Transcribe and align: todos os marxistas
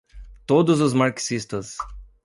todos 0.47 0.81
os 0.81 0.93
marxistas 0.95 1.75